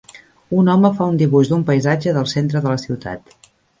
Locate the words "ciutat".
2.87-3.37